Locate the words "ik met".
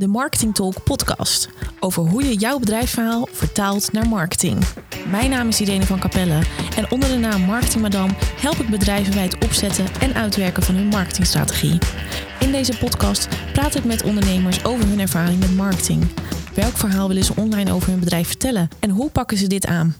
13.74-14.02